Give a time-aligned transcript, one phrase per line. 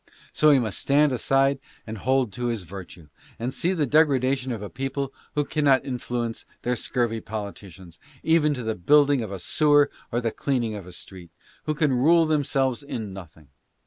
[0.33, 4.63] So he must stand aside and hold to his virtue, and see the degradation of
[4.63, 9.37] a people who cannot influ ence their scurvy politicians, even to the building of a
[9.37, 11.29] sewer or the cleaning of a street;
[11.65, 13.49] who can rule themselves in nothing.